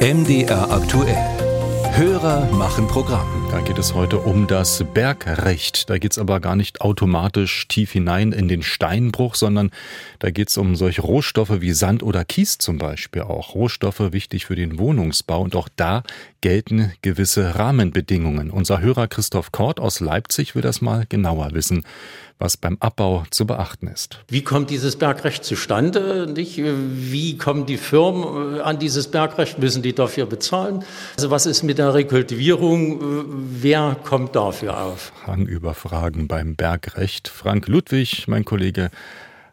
[0.00, 1.14] MDR aktuell.
[1.92, 3.28] Hörer machen Programm.
[3.50, 5.90] Da geht es heute um das Bergrecht.
[5.90, 9.70] Da geht es aber gar nicht automatisch tief hinein in den Steinbruch, sondern
[10.18, 13.54] da geht es um solche Rohstoffe wie Sand oder Kies zum Beispiel auch.
[13.54, 16.02] Rohstoffe wichtig für den Wohnungsbau und auch da
[16.40, 18.50] gelten gewisse Rahmenbedingungen.
[18.50, 21.84] Unser Hörer Christoph Kort aus Leipzig will das mal genauer wissen
[22.40, 24.24] was beim Abbau zu beachten ist.
[24.28, 26.26] Wie kommt dieses Bergrecht zustande?
[26.26, 26.58] Nicht?
[26.58, 29.58] Wie kommen die Firmen an dieses Bergrecht?
[29.58, 30.82] Müssen die dafür bezahlen?
[31.16, 32.98] Also was ist mit der Rekultivierung?
[33.50, 35.12] Wer kommt dafür auf?
[35.26, 37.28] Hang über Fragen beim Bergrecht.
[37.28, 38.90] Frank Ludwig, mein Kollege,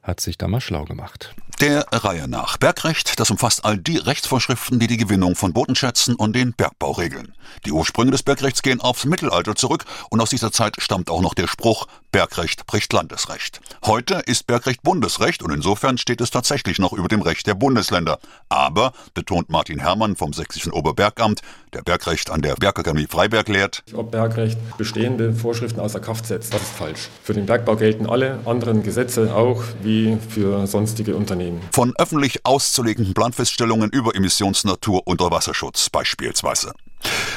[0.07, 1.35] hat sich da mal schlau gemacht.
[1.59, 2.57] Der Reihe nach.
[2.57, 7.33] Bergrecht, das umfasst all die Rechtsvorschriften, die die Gewinnung von Bodenschätzen und den Bergbau regeln.
[7.65, 11.33] Die Ursprünge des Bergrechts gehen aufs Mittelalter zurück und aus dieser Zeit stammt auch noch
[11.33, 13.59] der Spruch, Bergrecht bricht Landesrecht.
[13.85, 18.19] Heute ist Bergrecht Bundesrecht und insofern steht es tatsächlich noch über dem Recht der Bundesländer.
[18.49, 21.41] Aber, betont Martin Herrmann vom Sächsischen Oberbergamt,
[21.73, 26.61] der Bergrecht an der Bergakademie Freiberg lehrt, ob Bergrecht bestehende Vorschriften außer Kraft setzt, das
[26.61, 27.09] ist falsch.
[27.23, 31.61] Für den Bergbau gelten alle anderen Gesetze auch wie für sonstige Unternehmen nehmen.
[31.71, 36.73] Von öffentlich auszulegenden Planfeststellungen über Emissions-, Natur- und Wasserschutz beispielsweise.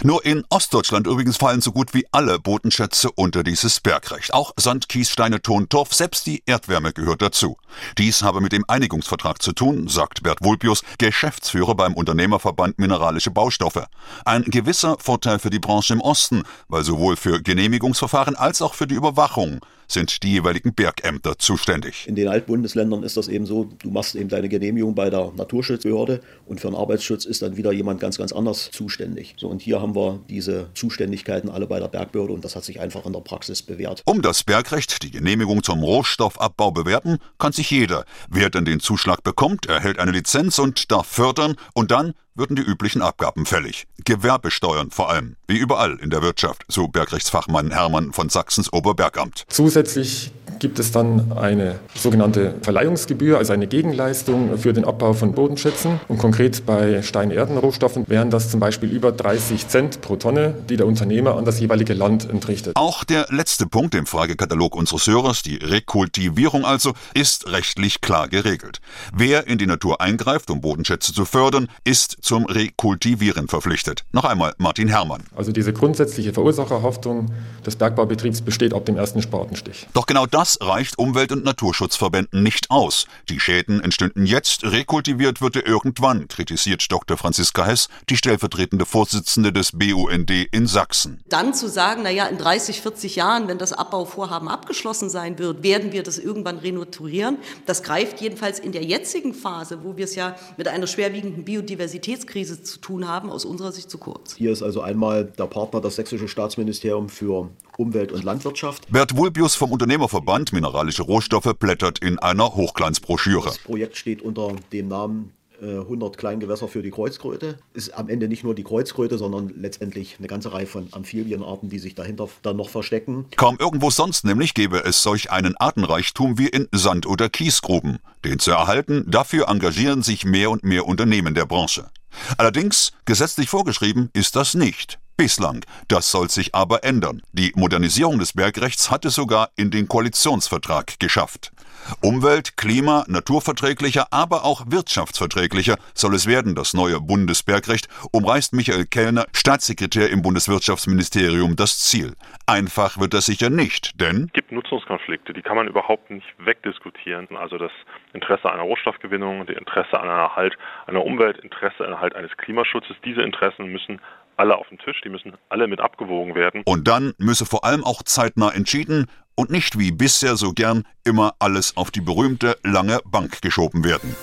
[0.03, 4.33] Nur in Ostdeutschland übrigens fallen so gut wie alle Bodenschätze unter dieses Bergrecht.
[4.33, 7.59] Auch Sand, Kies, Steine, Ton, Torf, selbst die Erdwärme gehört dazu.
[7.99, 13.87] Dies habe mit dem Einigungsvertrag zu tun, sagt Bert Vulpius, Geschäftsführer beim Unternehmerverband Mineralische Baustoffe.
[14.25, 18.87] Ein gewisser Vorteil für die Branche im Osten, weil sowohl für Genehmigungsverfahren als auch für
[18.87, 22.07] die Überwachung sind die jeweiligen Bergämter zuständig.
[22.07, 26.21] In den Altbundesländern ist das eben so, du machst eben deine Genehmigung bei der Naturschutzbehörde
[26.47, 29.35] und für den Arbeitsschutz ist dann wieder jemand ganz, ganz anders zuständig.
[29.37, 32.81] So, und hier haben wir diese Zuständigkeiten alle bei der Bergbehörde und das hat sich
[32.81, 34.03] einfach in der Praxis bewährt.
[34.05, 38.05] Um das Bergrecht, die Genehmigung zum Rohstoffabbau bewerten, kann sich jeder.
[38.31, 42.63] Wer denn den Zuschlag bekommt, erhält eine Lizenz und darf fördern und dann würden die
[42.63, 43.87] üblichen Abgaben fällig.
[44.05, 49.45] Gewerbesteuern vor allem, wie überall in der Wirtschaft, so Bergrechtsfachmann Hermann von Sachsens Oberbergamt.
[49.49, 50.31] Zusätzlich
[50.61, 55.99] gibt es dann eine sogenannte Verleihungsgebühr, also eine Gegenleistung für den Abbau von Bodenschätzen.
[56.07, 60.87] Und konkret bei Stein-Erden-Rohstoffen wären das zum Beispiel über 30 Cent pro Tonne, die der
[60.87, 62.77] Unternehmer an das jeweilige Land entrichtet.
[62.77, 68.81] Auch der letzte Punkt im Fragekatalog unseres Hörers, die Rekultivierung also, ist rechtlich klar geregelt.
[69.15, 74.05] Wer in die Natur eingreift, um Bodenschätze zu fördern, ist zum Rekultivieren verpflichtet.
[74.13, 75.23] Noch einmal Martin Herrmann.
[75.35, 77.31] Also diese grundsätzliche Verursacherhaftung
[77.65, 79.89] des Bergbaubetriebs besteht ab dem ersten Spatenstich.
[79.95, 83.07] Doch genau das das reicht Umwelt- und Naturschutzverbänden nicht aus.
[83.29, 87.17] Die Schäden entstünden jetzt, rekultiviert wird er irgendwann, kritisiert Dr.
[87.17, 91.21] Franziska Hess, die stellvertretende Vorsitzende des BUND in Sachsen.
[91.29, 95.93] Dann zu sagen, naja, in 30, 40 Jahren, wenn das Abbauvorhaben abgeschlossen sein wird, werden
[95.93, 97.39] wir das irgendwann renaturieren.
[97.67, 102.65] Das greift jedenfalls in der jetzigen Phase, wo wir es ja mit einer schwerwiegenden Biodiversitätskrise
[102.65, 104.35] zu tun haben, aus unserer Sicht zu kurz.
[104.35, 108.93] Hier ist also einmal der Partner das Sächsische Staatsministerium für Umwelt und Landwirtschaft.
[108.93, 113.47] Bert Wulbius vom Unternehmerverband Mineralische Rohstoffe blättert in einer Hochglanzbroschüre.
[113.47, 115.33] Das Projekt steht unter dem Namen
[115.63, 117.59] 100 äh, Kleingewässer für die Kreuzkröte.
[117.73, 121.79] Ist am Ende nicht nur die Kreuzkröte, sondern letztendlich eine ganze Reihe von Amphibienarten, die
[121.79, 123.27] sich dahinter dann noch verstecken.
[123.37, 127.99] Kaum irgendwo sonst nämlich gäbe es solch einen Artenreichtum wie in Sand- oder Kiesgruben.
[128.25, 131.91] Den zu erhalten, dafür engagieren sich mehr und mehr Unternehmen der Branche.
[132.37, 134.99] Allerdings, gesetzlich vorgeschrieben ist das nicht.
[135.21, 135.67] Bislang.
[135.89, 137.21] Das soll sich aber ändern.
[137.33, 141.53] Die Modernisierung des Bergrechts hat es sogar in den Koalitionsvertrag geschafft.
[142.01, 149.27] Umwelt-, Klima-, naturverträglicher, aber auch wirtschaftsverträglicher soll es werden, das neue Bundesbergrecht, umreißt Michael Kellner,
[149.35, 152.15] Staatssekretär im Bundeswirtschaftsministerium, das Ziel.
[152.47, 157.29] Einfach wird das sicher nicht, denn es gibt Nutzungskonflikte, die kann man überhaupt nicht wegdiskutieren.
[157.37, 157.73] Also das
[158.15, 160.57] Interesse einer Rohstoffgewinnung, das Interesse an Erhalt
[160.87, 164.01] einer Umwelt, Interesse an Erhalt eines Klimaschutzes, diese Interessen müssen
[164.41, 166.63] alle auf den Tisch, die müssen alle mit abgewogen werden.
[166.65, 169.07] Und dann müsse vor allem auch zeitnah entschieden
[169.37, 174.17] und nicht wie bisher so gern immer alles auf die berühmte lange Bank geschoben werden.